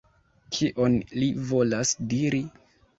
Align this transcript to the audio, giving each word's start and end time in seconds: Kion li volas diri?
Kion 0.57 0.97
li 1.19 1.29
volas 1.53 1.95
diri? 2.17 2.47